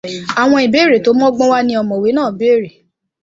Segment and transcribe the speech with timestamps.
[0.41, 2.69] Àwọn ìbéèrè tó mọ́gbọ́n wá ni ọ̀mọ̀wé náà béèrè.